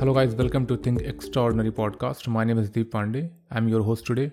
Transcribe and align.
Hello, 0.00 0.14
guys, 0.14 0.34
welcome 0.34 0.66
to 0.66 0.78
Think 0.78 1.02
Extraordinary 1.02 1.70
podcast. 1.70 2.26
My 2.26 2.42
name 2.42 2.56
is 2.56 2.70
Deep 2.70 2.90
Pandey. 2.90 3.28
I'm 3.50 3.68
your 3.68 3.82
host 3.82 4.06
today. 4.06 4.32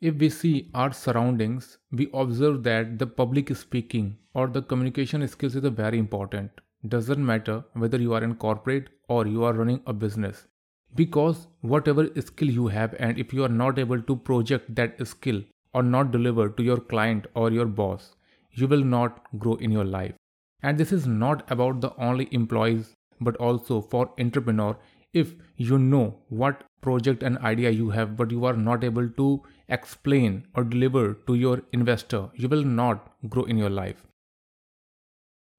If 0.00 0.14
we 0.14 0.28
see 0.28 0.70
our 0.74 0.92
surroundings, 0.92 1.78
we 1.90 2.08
observe 2.14 2.62
that 2.62 3.00
the 3.00 3.06
public 3.08 3.52
speaking 3.56 4.16
or 4.32 4.46
the 4.46 4.62
communication 4.62 5.26
skills 5.26 5.56
is 5.56 5.64
very 5.64 5.98
important. 5.98 6.52
Doesn't 6.86 7.26
matter 7.26 7.64
whether 7.72 8.00
you 8.00 8.14
are 8.14 8.22
in 8.22 8.36
corporate 8.36 8.90
or 9.08 9.26
you 9.26 9.42
are 9.42 9.54
running 9.54 9.82
a 9.88 9.92
business. 9.92 10.46
Because 10.94 11.48
whatever 11.62 12.08
skill 12.20 12.48
you 12.48 12.68
have, 12.68 12.94
and 13.00 13.18
if 13.18 13.32
you 13.32 13.42
are 13.42 13.48
not 13.48 13.76
able 13.80 14.00
to 14.00 14.14
project 14.14 14.72
that 14.76 15.04
skill 15.04 15.42
or 15.74 15.82
not 15.82 16.12
deliver 16.12 16.48
to 16.48 16.62
your 16.62 16.78
client 16.78 17.26
or 17.34 17.50
your 17.50 17.66
boss, 17.66 18.14
you 18.52 18.68
will 18.68 18.84
not 18.84 19.26
grow 19.40 19.56
in 19.56 19.72
your 19.72 19.84
life. 19.84 20.14
And 20.62 20.78
this 20.78 20.92
is 20.92 21.08
not 21.08 21.50
about 21.50 21.80
the 21.80 21.92
only 21.96 22.28
employees, 22.30 22.94
but 23.22 23.36
also 23.36 23.80
for 23.80 24.10
entrepreneur. 24.18 24.76
If 25.12 25.34
you 25.56 25.78
know 25.78 26.16
what 26.28 26.64
project 26.80 27.22
and 27.22 27.38
idea 27.38 27.70
you 27.70 27.90
have, 27.90 28.16
but 28.16 28.30
you 28.30 28.44
are 28.44 28.56
not 28.56 28.84
able 28.84 29.08
to 29.08 29.42
explain 29.68 30.46
or 30.54 30.64
deliver 30.64 31.14
to 31.26 31.34
your 31.34 31.62
investor, 31.72 32.30
you 32.34 32.48
will 32.48 32.64
not 32.64 33.12
grow 33.28 33.44
in 33.44 33.58
your 33.58 33.70
life. 33.70 34.02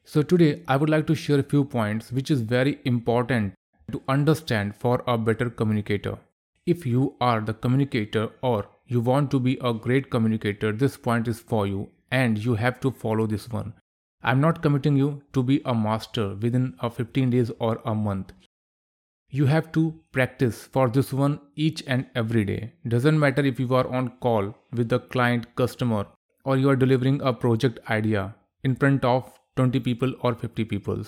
So 0.03 0.21
today 0.21 0.63
I 0.67 0.75
would 0.75 0.89
like 0.89 1.07
to 1.07 1.15
share 1.15 1.39
a 1.39 1.43
few 1.43 1.63
points 1.63 2.11
which 2.11 2.29
is 2.29 2.41
very 2.41 2.79
important 2.83 3.53
to 3.91 4.01
understand 4.07 4.75
for 4.75 5.03
a 5.07 5.17
better 5.17 5.49
communicator. 5.49 6.17
If 6.65 6.85
you 6.85 7.15
are 7.21 7.41
the 7.41 7.53
communicator 7.53 8.29
or 8.41 8.65
you 8.87 8.99
want 9.01 9.31
to 9.31 9.39
be 9.39 9.57
a 9.61 9.73
great 9.73 10.09
communicator, 10.09 10.71
this 10.71 10.97
point 10.97 11.27
is 11.27 11.39
for 11.39 11.67
you 11.67 11.89
and 12.11 12.37
you 12.37 12.55
have 12.55 12.79
to 12.81 12.91
follow 12.91 13.27
this 13.27 13.49
one. 13.49 13.73
I'm 14.23 14.39
not 14.39 14.61
committing 14.61 14.95
you 14.95 15.21
to 15.33 15.43
be 15.43 15.61
a 15.65 15.75
master 15.75 16.35
within 16.35 16.75
a 16.79 16.89
15 16.89 17.29
days 17.29 17.51
or 17.59 17.81
a 17.85 17.93
month. 17.93 18.31
You 19.29 19.47
have 19.47 19.71
to 19.73 19.99
practice 20.11 20.63
for 20.65 20.87
this 20.89 21.11
one 21.11 21.41
each 21.55 21.83
and 21.87 22.05
every 22.15 22.45
day. 22.45 22.73
Doesn't 22.87 23.19
matter 23.19 23.43
if 23.43 23.59
you 23.59 23.73
are 23.75 23.87
on 23.87 24.09
call 24.21 24.55
with 24.71 24.89
the 24.89 24.99
client 24.99 25.53
customer 25.55 26.05
or 26.45 26.55
you 26.55 26.69
are 26.69 26.75
delivering 26.75 27.21
a 27.21 27.33
project 27.33 27.79
idea 27.89 28.35
in 28.63 28.75
front 28.75 29.03
of 29.03 29.31
20 29.57 29.79
people 29.81 30.13
or 30.21 30.35
50 30.35 30.63
people. 30.65 31.03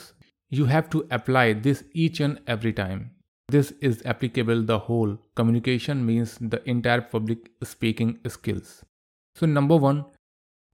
You 0.49 0.65
have 0.65 0.89
to 0.89 1.07
apply 1.09 1.53
this 1.53 1.83
each 1.93 2.19
and 2.19 2.39
every 2.47 2.73
time. 2.73 3.11
This 3.47 3.71
is 3.79 4.01
applicable 4.05 4.63
the 4.63 4.79
whole 4.79 5.17
communication 5.35 6.05
means 6.05 6.37
the 6.41 6.67
entire 6.69 7.01
public 7.01 7.51
speaking 7.63 8.19
skills. 8.27 8.83
So 9.35 9.45
number 9.45 9.77
1 9.77 10.03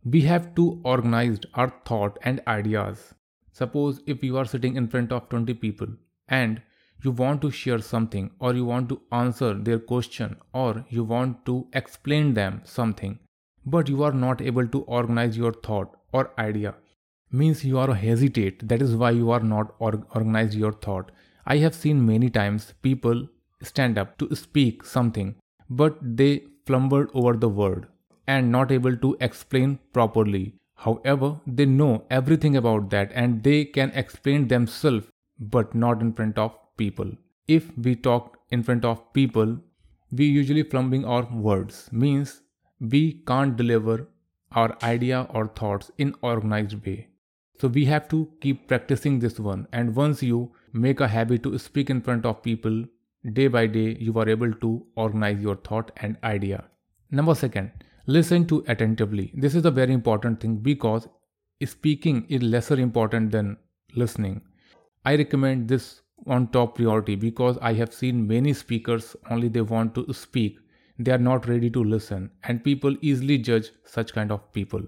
we 0.04 0.22
have 0.22 0.56
to 0.56 0.82
organize 0.84 1.40
our 1.54 1.72
thought 1.86 2.18
and 2.24 2.42
ideas. 2.48 3.14
Suppose 3.52 4.02
if 4.08 4.24
you 4.24 4.38
are 4.38 4.46
sitting 4.46 4.76
in 4.76 4.88
front 4.88 5.12
of 5.12 5.30
20 5.30 5.54
people 5.56 5.88
and 6.28 6.62
you 7.04 7.12
want 7.12 7.42
to 7.42 7.52
share 7.52 7.80
something 7.80 8.32
or 8.40 8.54
you 8.54 8.66
want 8.66 8.90
to 8.90 9.02
answer 9.12 9.54
their 9.54 9.80
question 9.80 10.38
or 10.54 10.86
you 10.90 11.04
want 11.04 11.46
to 11.46 11.68
explain 11.74 12.34
them 12.34 12.62
something 12.64 13.20
but 13.66 13.90
you 13.90 14.02
are 14.04 14.12
not 14.12 14.42
able 14.42 14.68
to 14.68 14.82
organize 14.82 15.38
your 15.38 15.54
thought 15.54 15.96
or 16.12 16.32
idea 16.40 16.74
means 17.32 17.64
you 17.64 17.78
are 17.78 17.94
hesitate. 17.94 18.68
That 18.68 18.82
is 18.82 18.96
why 18.96 19.12
you 19.12 19.32
are 19.32 19.40
not 19.40 19.76
or- 19.80 20.04
organize 20.14 20.56
your 20.56 20.74
thought. 20.74 21.12
I 21.46 21.58
have 21.58 21.76
seen 21.76 22.06
many 22.06 22.30
times 22.30 22.74
people 22.82 23.28
stand 23.62 23.98
up 23.98 24.18
to 24.18 24.36
speak 24.36 24.84
something 24.84 25.36
but 25.70 25.98
they 26.02 26.44
flumbered 26.66 27.10
over 27.14 27.38
the 27.38 27.50
word 27.50 27.88
and 28.34 28.52
not 28.56 28.72
able 28.78 28.98
to 29.06 29.16
explain 29.30 29.80
properly. 29.94 30.44
However, 30.86 31.32
they 31.46 31.66
know 31.66 32.06
everything 32.20 32.56
about 32.58 32.90
that 32.92 33.12
and 33.14 33.44
they 33.44 33.66
can 33.80 33.92
explain 34.04 34.48
themselves 34.48 35.08
but 35.56 35.76
not 35.76 36.02
in 36.06 36.14
front 36.14 36.38
of 36.38 36.56
people. 36.78 37.12
If 37.48 37.68
we 37.78 37.96
talk 38.08 38.38
in 38.50 38.64
front 38.64 38.86
of 38.86 39.04
people, 39.14 39.58
we 40.12 40.26
usually 40.26 40.64
flumbling 40.64 41.06
our 41.06 41.28
words 41.50 41.84
means 41.92 42.42
we 42.80 43.04
can't 43.28 43.56
deliver 43.56 44.08
our 44.52 44.78
idea 44.84 45.28
or 45.30 45.48
thoughts 45.48 45.92
in 45.98 46.16
organized 46.22 46.86
way. 46.86 47.08
So 47.60 47.68
we 47.68 47.86
have 47.86 48.08
to 48.10 48.28
keep 48.42 48.68
practicing 48.68 49.20
this 49.20 49.40
one 49.40 49.68
and 49.72 49.96
once 49.96 50.24
you 50.24 50.42
make 50.74 51.00
a 51.00 51.08
habit 51.08 51.44
to 51.44 51.58
speak 51.60 51.90
in 51.90 52.02
front 52.02 52.26
of 52.26 52.42
people 52.42 52.84
day 53.40 53.48
by 53.56 53.68
day 53.68 53.88
you 54.00 54.18
are 54.24 54.28
able 54.28 54.54
to 54.66 54.86
organize 54.96 55.42
your 55.42 55.56
thought 55.56 55.92
and 55.98 56.18
idea. 56.24 56.64
Number 57.12 57.36
second, 57.36 57.72
Listen 58.12 58.46
to 58.48 58.62
attentively. 58.68 59.32
This 59.34 59.56
is 59.56 59.64
a 59.64 59.72
very 59.72 59.94
important 59.94 60.42
thing 60.42 60.58
because 60.58 61.08
speaking 61.66 62.26
is 62.28 62.42
lesser 62.44 62.78
important 62.78 63.32
than 63.32 63.56
listening. 63.96 64.42
I 65.06 65.16
recommend 65.16 65.70
this 65.70 66.02
on 66.28 66.48
top 66.50 66.76
priority 66.76 67.16
because 67.16 67.58
I 67.62 67.72
have 67.74 67.94
seen 67.94 68.28
many 68.28 68.52
speakers 68.52 69.16
only 69.30 69.48
they 69.48 69.62
want 69.62 69.96
to 69.96 70.14
speak. 70.14 70.60
They 71.00 71.14
are 71.14 71.26
not 71.30 71.48
ready 71.48 71.70
to 71.70 71.86
listen 71.86 72.32
and 72.44 72.62
people 72.62 72.98
easily 73.00 73.38
judge 73.38 73.72
such 73.86 74.12
kind 74.12 74.30
of 74.30 74.52
people. 74.52 74.82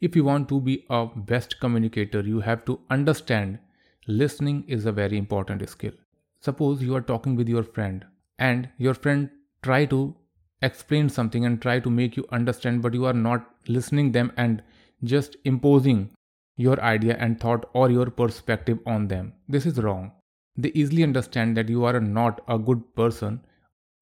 If 0.00 0.14
you 0.14 0.22
want 0.22 0.48
to 0.50 0.60
be 0.60 0.84
a 0.90 1.06
best 1.06 1.58
communicator, 1.58 2.20
you 2.20 2.38
have 2.38 2.64
to 2.66 2.78
understand 2.88 3.58
listening 4.06 4.62
is 4.68 4.86
a 4.86 4.92
very 4.92 5.18
important 5.18 5.68
skill. 5.68 5.94
Suppose 6.40 6.82
you 6.82 6.94
are 6.94 7.08
talking 7.12 7.34
with 7.34 7.48
your 7.48 7.64
friend 7.64 8.06
and 8.38 8.68
your 8.78 8.94
friend 8.94 9.28
try 9.60 9.86
to 9.86 10.14
explain 10.62 11.08
something 11.08 11.44
and 11.44 11.60
try 11.60 11.80
to 11.80 11.90
make 11.90 12.16
you 12.16 12.24
understand 12.30 12.82
but 12.82 12.94
you 12.94 13.04
are 13.06 13.14
not 13.14 13.48
listening 13.68 14.12
them 14.12 14.32
and 14.36 14.62
just 15.04 15.36
imposing 15.44 16.10
your 16.56 16.80
idea 16.80 17.16
and 17.18 17.40
thought 17.40 17.68
or 17.72 17.90
your 17.90 18.10
perspective 18.10 18.78
on 18.86 19.08
them. 19.08 19.32
This 19.48 19.66
is 19.66 19.78
wrong. 19.78 20.12
They 20.56 20.70
easily 20.74 21.02
understand 21.02 21.56
that 21.56 21.68
you 21.68 21.84
are 21.84 22.00
not 22.00 22.42
a 22.48 22.58
good 22.58 22.82
person 22.94 23.40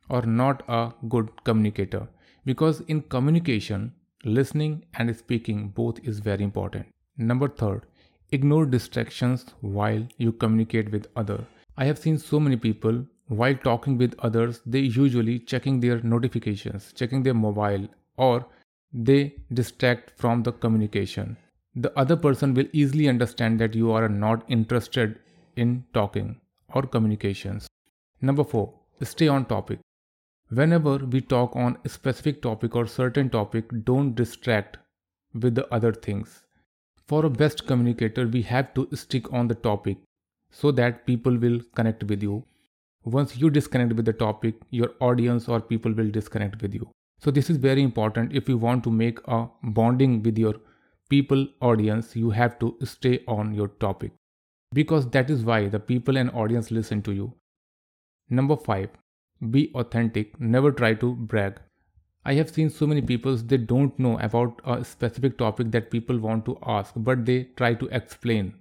or 0.08 0.22
not 0.22 0.62
a 0.68 0.92
good 1.08 1.28
communicator 1.44 2.08
because 2.44 2.80
in 2.88 3.02
communication 3.02 3.92
listening 4.24 4.84
and 4.94 5.14
speaking 5.16 5.68
both 5.68 6.00
is 6.02 6.18
very 6.18 6.42
important. 6.42 6.86
Number 7.16 7.48
3 7.48 7.80
ignore 8.32 8.66
distractions 8.66 9.46
while 9.60 10.02
you 10.16 10.32
communicate 10.32 10.90
with 10.90 11.06
other. 11.16 11.44
I 11.76 11.84
have 11.84 11.98
seen 11.98 12.18
so 12.18 12.40
many 12.40 12.56
people 12.56 13.06
while 13.28 13.54
talking 13.54 13.96
with 13.98 14.14
others 14.20 14.60
they 14.66 14.80
usually 14.80 15.38
checking 15.38 15.80
their 15.80 16.00
notifications 16.02 16.92
checking 16.94 17.22
their 17.22 17.34
mobile 17.34 17.86
or 18.16 18.46
they 18.92 19.34
distract 19.52 20.12
from 20.16 20.42
the 20.42 20.52
communication. 20.52 21.36
The 21.74 21.96
other 21.98 22.16
person 22.16 22.54
will 22.54 22.66
easily 22.72 23.08
understand 23.08 23.60
that 23.60 23.74
you 23.74 23.92
are 23.92 24.08
not 24.08 24.44
interested 24.48 25.18
in 25.56 25.84
talking 25.92 26.40
or 26.74 26.82
communications. 26.82 27.68
Number 28.22 28.44
4 28.44 28.72
stay 29.02 29.28
on 29.28 29.44
topic. 29.44 29.78
Whenever 30.48 30.96
we 30.98 31.20
talk 31.20 31.54
on 31.54 31.76
a 31.84 31.88
specific 31.88 32.40
topic 32.42 32.74
or 32.74 32.86
certain 32.86 33.28
topic 33.30 33.66
don't 33.84 34.14
distract 34.14 34.78
with 35.34 35.54
the 35.54 35.72
other 35.72 35.92
things. 35.92 36.44
For 37.06 37.26
a 37.26 37.30
best 37.30 37.66
communicator 37.66 38.26
we 38.26 38.42
have 38.42 38.72
to 38.74 38.88
stick 38.94 39.32
on 39.32 39.48
the 39.48 39.54
topic 39.54 39.98
so 40.50 40.72
that 40.72 41.06
people 41.06 41.36
will 41.36 41.60
connect 41.74 42.04
with 42.04 42.22
you 42.22 42.44
once 43.04 43.36
you 43.36 43.50
disconnect 43.50 43.92
with 43.94 44.04
the 44.04 44.12
topic 44.12 44.54
your 44.70 44.90
audience 45.00 45.48
or 45.48 45.60
people 45.60 45.92
will 45.92 46.10
disconnect 46.10 46.60
with 46.62 46.74
you. 46.74 46.88
So 47.20 47.30
this 47.30 47.50
is 47.50 47.56
very 47.56 47.82
important. 47.82 48.32
If 48.32 48.48
you 48.48 48.58
want 48.58 48.84
to 48.84 48.90
make 48.90 49.18
a 49.26 49.46
bonding 49.62 50.22
with 50.22 50.38
your 50.38 50.54
people 51.08 51.46
audience 51.60 52.14
you 52.14 52.30
have 52.30 52.58
to 52.58 52.76
stay 52.84 53.20
on 53.26 53.54
your 53.54 53.68
topic. 53.68 54.12
Because 54.72 55.08
that 55.10 55.30
is 55.30 55.44
why 55.44 55.68
the 55.68 55.80
people 55.80 56.18
and 56.18 56.30
audience 56.30 56.70
listen 56.70 57.02
to 57.02 57.12
you. 57.12 57.32
Number 58.28 58.56
5 58.56 58.90
be 59.50 59.70
authentic. 59.74 60.38
Never 60.40 60.72
try 60.72 60.94
to 60.94 61.14
brag. 61.14 61.60
I 62.24 62.34
have 62.34 62.50
seen 62.50 62.68
so 62.68 62.86
many 62.86 63.00
people 63.00 63.36
they 63.36 63.56
don't 63.56 63.98
know 63.98 64.18
about 64.18 64.60
a 64.64 64.84
specific 64.84 65.38
topic 65.38 65.70
that 65.70 65.90
people 65.90 66.18
want 66.18 66.44
to 66.46 66.58
ask 66.66 66.92
but 66.96 67.24
they 67.24 67.44
try 67.56 67.74
to 67.74 67.86
explain. 67.86 68.54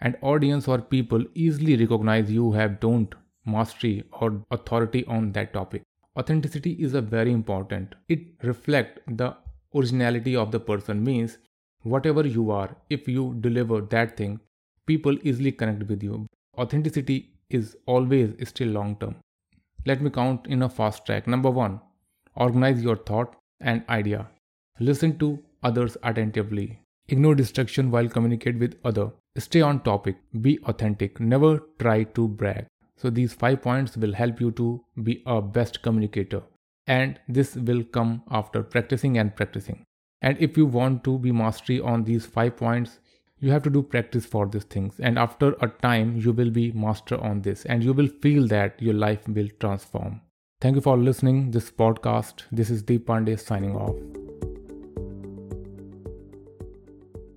And 0.00 0.16
audience 0.22 0.66
or 0.66 0.78
people 0.78 1.24
easily 1.34 1.76
recognize 1.76 2.30
you 2.30 2.52
have 2.52 2.80
don't 2.80 3.14
mastery 3.48 4.04
or 4.12 4.44
authority 4.50 5.04
on 5.06 5.32
that 5.32 5.52
topic. 5.52 5.82
Authenticity 6.18 6.72
is 6.72 6.94
a 6.94 7.00
very 7.00 7.32
important. 7.32 7.94
It 8.08 8.20
reflects 8.42 9.00
the 9.06 9.36
originality 9.74 10.34
of 10.36 10.50
the 10.52 10.60
person 10.60 11.02
means 11.04 11.38
whatever 11.82 12.26
you 12.26 12.50
are, 12.50 12.76
if 12.90 13.08
you 13.08 13.34
deliver 13.40 13.80
that 13.80 14.16
thing, 14.16 14.40
people 14.86 15.16
easily 15.22 15.52
connect 15.52 15.84
with 15.84 16.02
you. 16.02 16.26
Authenticity 16.58 17.30
is 17.50 17.76
always 17.86 18.32
still 18.48 18.68
long 18.68 18.96
term. 18.96 19.16
Let 19.86 20.02
me 20.02 20.10
count 20.10 20.46
in 20.46 20.62
a 20.62 20.68
fast 20.68 21.06
track. 21.06 21.26
Number 21.26 21.50
one, 21.50 21.80
organize 22.34 22.82
your 22.82 22.96
thought 22.96 23.36
and 23.60 23.84
idea. 23.88 24.26
Listen 24.80 25.18
to 25.18 25.38
others 25.62 25.96
attentively. 26.02 26.80
Ignore 27.08 27.36
distraction 27.36 27.90
while 27.90 28.08
communicate 28.08 28.58
with 28.58 28.76
other. 28.84 29.10
Stay 29.36 29.60
on 29.60 29.80
topic. 29.80 30.16
Be 30.40 30.58
authentic. 30.64 31.20
Never 31.20 31.62
try 31.78 32.02
to 32.04 32.28
brag. 32.28 32.66
So 32.98 33.10
these 33.10 33.32
five 33.32 33.62
points 33.62 33.96
will 33.96 34.12
help 34.12 34.40
you 34.40 34.50
to 34.52 34.84
be 35.02 35.22
a 35.24 35.40
best 35.40 35.82
communicator. 35.82 36.42
And 36.86 37.18
this 37.28 37.54
will 37.54 37.84
come 37.84 38.22
after 38.30 38.62
practicing 38.62 39.18
and 39.18 39.34
practicing. 39.34 39.84
And 40.20 40.36
if 40.40 40.56
you 40.56 40.66
want 40.66 41.04
to 41.04 41.18
be 41.18 41.30
mastery 41.30 41.80
on 41.80 42.04
these 42.04 42.26
five 42.26 42.56
points, 42.56 42.98
you 43.38 43.52
have 43.52 43.62
to 43.62 43.70
do 43.70 43.82
practice 43.82 44.26
for 44.26 44.46
these 44.46 44.64
things. 44.64 44.98
And 44.98 45.18
after 45.18 45.54
a 45.60 45.68
time 45.68 46.16
you 46.16 46.32
will 46.32 46.50
be 46.50 46.72
master 46.72 47.20
on 47.20 47.42
this. 47.42 47.64
And 47.66 47.84
you 47.84 47.92
will 47.92 48.08
feel 48.08 48.48
that 48.48 48.82
your 48.82 48.94
life 48.94 49.28
will 49.28 49.48
transform. 49.60 50.20
Thank 50.60 50.74
you 50.74 50.80
for 50.80 50.96
listening 50.96 51.52
this 51.52 51.70
podcast. 51.70 52.42
This 52.50 52.68
is 52.68 52.82
deep 52.82 53.06
pandey 53.06 53.38
signing 53.38 53.76
off 53.76 54.17